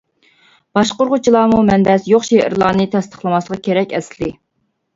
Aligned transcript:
باشقۇرغۇچىلارمۇ 0.77 1.59
مەنبەسى 1.67 2.11
يوق 2.15 2.27
شېئىرلارنى 2.31 2.89
تەستىقلىماسلىقى 2.97 3.63
كېرەك 3.71 3.97
ئەسلى. 4.01 4.35